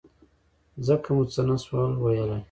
[0.87, 2.39] ځکه مو څه نه شول ویلای.